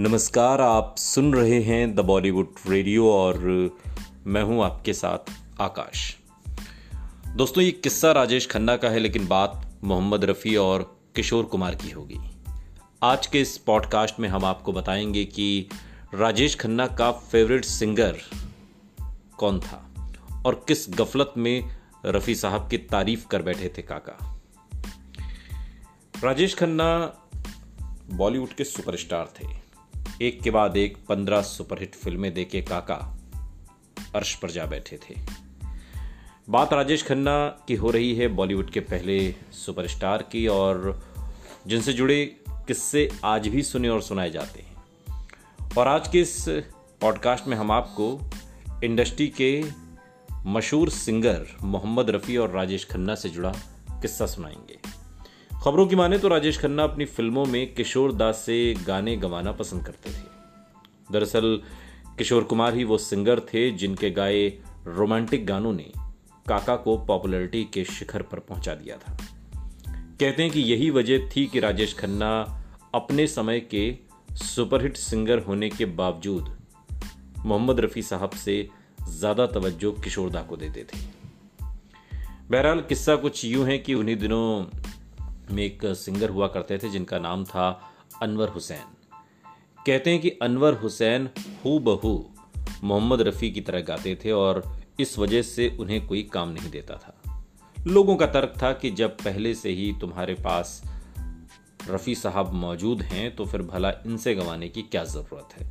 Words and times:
नमस्कार, 0.00 0.60
आप 0.60 0.94
सुन 0.98 1.34
रहे 1.34 1.62
हैं 1.62 1.94
द 1.94 2.00
बॉलीवुड 2.00 2.54
रेडियो 2.66 3.12
और 3.12 3.38
मैं 4.26 4.42
हूँ 4.42 4.64
आपके 4.64 4.92
साथ 4.92 5.18
आकाश। 5.60 6.16
दोस्तों, 7.34 7.64
ये 7.64 7.70
किस्सा 7.70 8.12
राजेश 8.12 8.48
खन्ना 8.48 8.76
का 8.76 8.88
है, 8.88 8.98
लेकिन 8.98 9.26
बात 9.26 9.78
मोहम्मद 9.84 10.24
रफ़ी 10.24 10.56
और 10.56 11.00
किशोर 11.16 11.44
कुमार 11.44 11.74
की 11.74 11.90
होगी। 11.90 12.16
आज 13.02 13.26
के 13.26 13.40
इस 13.40 13.58
पॉडकास्ट 13.58 14.20
में 14.20 14.28
हम 14.28 14.44
आपको 14.44 14.72
बताएँगे 14.72 15.24
कि 15.24 15.68
राजेश 16.14 16.56
खन्ना 16.56 16.86
का 16.86 17.12
फेवरेट 17.12 17.64
सिंगर 17.64 18.16
कौन 19.38 19.60
था 19.60 19.90
और 20.46 20.64
किस 20.68 20.90
गफलत 20.90 21.34
में 21.36 21.78
रफ़ी 22.06 22.34
साहब 22.34 22.68
की 22.68 22.78
तारीफ़ 22.78 23.26
कर 23.26 23.42
बैठे 23.42 23.74
थे 23.78 23.82
काका। 23.82 24.40
राजेश 26.24 26.54
खन्ना 26.54 27.14
बॉलीवुड 28.10 28.48
के 28.48 28.64
सुपरस्टार 28.64 29.32
थे। 29.40 29.57
एक 30.22 30.42
के 30.42 30.50
बाद 30.50 30.76
एक 30.76 30.96
पंद्रह 31.08 31.42
सुपरहिट 31.42 31.94
फ़िल्में 31.94 32.34
देके 32.34 32.62
काका 32.62 33.18
अर्श 34.14 34.34
पर 34.34 34.50
जा 34.50 34.66
बैठे 34.66 34.96
थे। 34.96 35.14
बात 36.50 36.72
राजेश 36.72 37.06
खन्ना 37.06 37.48
की 37.48 37.74
हो 37.74 37.90
रही 37.90 38.14
है 38.14 38.28
बॉलीवुड 38.28 38.70
के 38.70 38.80
पहले 38.80 39.34
सुपरस्टार 39.52 40.22
की 40.22 40.46
और 40.46 41.02
जिनसे 41.66 41.92
जुड़े 41.92 42.36
किस्से 42.50 43.10
आज 43.24 43.48
भी 43.48 43.62
सुने 43.62 43.88
और 43.88 44.02
सुनाए 44.02 44.30
जाते 44.30 44.62
हैं। 44.62 44.76
और 45.78 45.88
आज 45.88 46.08
के 46.08 46.20
इस 46.20 46.44
पॉडकास्ट 47.00 47.46
में 47.46 47.56
हम 47.56 47.70
आपको 47.70 48.30
इंडस्ट्री 48.84 49.28
के 49.28 49.64
मशहूर 50.46 50.90
सिंगर 50.90 51.46
मोहम्मद 51.62 52.10
रफ़ी 52.10 52.36
और 52.36 52.50
राजेश 52.50 52.84
खन्ना 52.84 53.14
से 53.14 53.28
जुड़ा 53.28 53.52
किस्सा 53.90 54.26
सुनाएँगे। 54.26 54.87
खबरों 55.68 55.86
की 55.86 55.96
माने 55.96 56.18
तो 56.18 56.28
राजेश 56.28 56.58
खन्ना 56.58 56.84
अपनी 56.84 57.04
फ़िल्मों 57.04 57.44
में 57.44 57.74
किशोर 57.74 58.12
दास 58.12 58.42
से 58.46 58.74
गाने 58.86 59.16
गवाना 59.16 59.52
पसंद 59.52 59.86
करते 59.86 60.10
थे। 60.10 60.24
दरअसल, 61.12 61.62
किशोर 62.18 62.44
कुमार 62.44 62.74
ही 62.74 62.84
वो 62.84 62.98
सिंगर 62.98 63.40
थे 63.40 63.70
जिनके 63.70 64.10
गाए 64.10 64.48
रोमांटिक 64.86 65.46
गानों 65.46 65.72
ने 65.72 65.92
काका 66.48 66.76
को 66.76 66.96
पॉपुलैरिटी 66.96 67.64
के 67.64 67.84
शिखर 67.84 68.22
पर 68.22 68.38
पहुँचा 68.38 68.74
दिया 68.74 68.96
था। 68.96 69.16
कहते 70.20 70.42
हैं 70.42 70.52
कि 70.52 70.60
यही 70.60 70.90
वजह 70.90 71.18
थी 71.18 71.46
कि 71.46 71.60
राजेश 71.60 71.98
खन्ना 71.98 72.62
अपने 72.94 73.26
समय 73.26 73.60
के 73.60 73.96
सुपरहिट 74.32 74.96
सिंगर 74.96 75.38
होने 75.38 75.70
के 75.70 75.84
बावजूद 75.84 76.58
मोहम्मद 77.46 77.80
रफ़ी 77.80 78.02
साहब 78.02 78.30
से 78.30 78.68
ज़्यादा 79.08 79.46
तवज्जो 79.46 79.92
किशोरदा 79.92 80.42
को 80.42 80.56
देते 80.56 80.84
थे। 80.84 80.98
बहरहाल, 82.50 82.80
किस्सा 82.80 83.16
कुछ 83.16 83.44
यूँ 83.44 83.66
है 83.66 83.78
कि 83.78 83.94
उन्हीं 83.94 84.16
दिनों 84.16 84.64
में 85.50 85.64
एक 85.64 85.80
सिंगर 85.84 86.30
हुआ 86.30 86.48
करते 86.48 86.78
थे, 86.78 86.88
जिनका 86.88 87.18
नाम 87.18 87.44
था 87.44 87.92
अनवर 88.22 88.48
हुसैन। 88.48 88.94
कहते 89.86 90.10
हैं 90.10 90.20
कि 90.20 90.30
अनवर 90.30 90.74
हुसैन 90.74 91.28
हु 91.64 91.78
बहू 91.78 92.30
मोहम्मद 92.84 93.20
रफ़ी 93.20 93.50
की 93.50 93.60
तरह 93.60 93.80
गाते 93.80 94.18
थे 94.24 94.30
और 94.30 94.80
इस 95.00 95.18
वजह 95.18 95.42
से 95.42 95.76
उन्हें 95.80 96.06
कोई 96.06 96.22
काम 96.22 96.48
नहीं 96.48 96.70
देता 96.70 96.94
था। 96.94 97.44
लोगों 97.86 98.16
का 98.16 98.26
तर्क 98.26 98.54
था 98.62 98.72
कि 98.72 98.90
जब 98.90 99.16
पहले 99.16 99.54
से 99.54 99.70
ही 99.70 99.94
तुम्हारे 100.00 100.34
पास 100.34 100.82
रफ़ी 101.88 102.14
साहब 102.14 102.52
मौजूद 102.52 103.02
हैं 103.02 103.36
तो 103.36 103.46
फिर 103.46 103.62
भला 103.62 103.90
इनसे 103.90 104.34
गंवाने 104.34 104.68
की 104.68 104.82
क्या 104.82 105.04
ज़रूरत 105.04 105.48
है? 105.52 105.70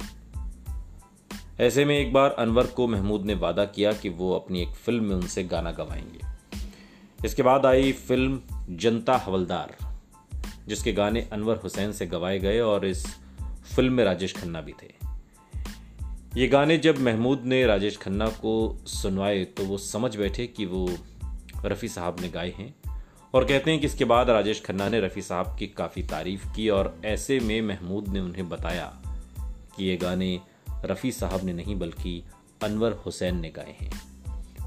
ऐसे 1.60 1.86
में 1.86 2.00
एक 2.00 2.14
बार 2.14 2.32
अनवर 2.32 2.68
को 2.68 2.88
महमूद 2.88 3.22
ने 3.22 3.34
वादा 3.34 3.66
किया 3.66 3.94
कि 3.94 4.10
वो 4.10 4.34
अपनी 4.34 4.62
एक 4.62 4.70
फ़िल्म 4.70 5.04
में 5.04 5.16
उनसे 5.16 5.44
गाना 5.44 5.72
गवाएँगे। 5.72 6.20
इसके 7.26 7.44
बाद 7.44 7.66
आई 7.66 7.92
फ़िल्म 7.92 8.42
जनता 8.70 9.18
हवलदार, 9.18 9.78
जिसके 10.68 10.94
गाने 10.94 11.30
अनवर 11.34 11.56
हुसैन 11.56 11.92
से 11.92 12.06
गवाए 12.06 12.40
गए 12.40 12.60
और 12.60 12.86
इस 12.86 13.06
फ़िल्म 13.76 13.94
में 13.94 14.04
राजेश 14.04 14.34
खन्ना 14.34 14.62
भी 14.62 14.72
थे। 14.72 14.94
ये 16.38 16.48
गाने 16.48 16.78
जब 16.78 17.00
महमूद 17.00 17.42
ने 17.42 17.66
राजेश 17.66 17.98
खन्ना 17.98 18.28
को 18.28 18.78
सुनवाए 18.86 19.46
तो 19.46 19.66
वो 19.66 19.78
समझ 19.78 20.16
बैठे 20.16 20.48
कि 20.48 20.66
वो 20.66 20.90
रफ़ी 21.66 21.88
साहब 21.88 22.20
ने 22.22 22.30
गाए 22.30 22.52
हैं। 22.52 22.76
और 23.34 23.46
कहते 23.46 23.72
हैं 23.72 23.80
कि 23.80 23.86
इसके 23.86 24.06
बाद 24.06 24.30
राजेश 24.30 24.62
खन्ना 24.66 24.90
ने 24.90 25.00
रफ़ी 25.00 25.22
साहब 25.22 25.56
की 25.60 25.68
काफ़ी 25.68 26.04
तारीफ़ 26.04 26.48
की 26.56 26.70
और 26.70 27.02
ऐसे 27.06 27.40
में 27.40 27.62
महमूद 27.62 28.08
ने 28.08 28.20
उन्हें 28.20 28.50
बताया 28.50 28.98
कि 29.78 29.86
ये 29.86 29.98
गाने 29.98 30.40
रफ़ी 30.86 31.12
साहब 31.12 31.44
ने 31.44 31.54
नहीं, 31.54 31.76
बल्कि 31.80 32.24
अनवर 32.64 32.92
हुसैन 32.92 33.40
ने 33.40 33.50
गाए 33.50 33.76
हैं। 33.80 33.92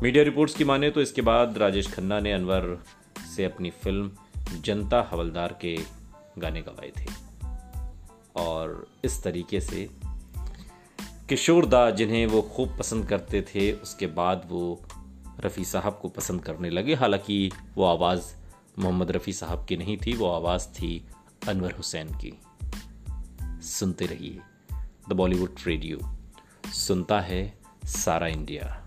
मीडिया 0.03 0.25
रिपोर्ट्स 0.25 0.55
की 0.55 0.65
माने 0.65 0.91
तो 0.91 1.03
इसके 1.03 1.23
बाद 1.23 1.59
राजेश 1.59 1.93
खन्ना 1.93 2.21
ने 2.21 2.33
अनवर 2.33 2.83
से 3.37 3.45
अपनी 3.45 3.71
फ़िल्म 3.71 4.13
जनता 4.61 5.09
हवलदार 5.11 5.59
के 5.61 5.79
गाने 6.39 6.63
गवाए 6.63 6.93
थे। 6.99 7.07
और 8.37 8.87
इस 9.05 9.23
तरीके 9.23 9.61
से 9.61 9.91
किशोर 11.29 11.67
दा, 11.67 11.91
जिन्हें 11.91 12.27
वो 12.27 12.43
खूब 12.43 12.79
पसंद 12.79 13.09
करते 13.09 13.43
थे, 13.43 13.73
उसके 13.73 14.07
बाद 14.07 14.47
वो 14.49 14.83
रफ़ी 15.41 15.65
साहब 15.65 15.99
को 16.03 16.09
पसंद 16.09 16.45
करने 16.45 16.71
लगे। 16.71 16.95
हालाँकि 16.95 17.51
वो 17.75 17.85
आवाज़ 17.85 18.35
मोहम्मद 18.79 19.11
रफ़ी 19.11 19.33
साहब 19.33 19.67
की 19.69 19.77
नहीं 19.77 19.97
थी, 19.97 20.17
वो 20.17 20.31
आवाज़ 20.31 20.67
थी 20.67 21.07
अनवर 21.49 21.73
हुसैन 21.73 22.09
की। 22.09 22.41
सुनते 23.63 24.07
रहिए 24.07 24.41
द 25.09 25.13
बॉलीवुड 25.13 25.55
रेडियो। 25.67 25.99
सुनता 26.67 27.21
है 27.21 27.59
सारा 27.85 28.27
इंडिया। 28.27 28.80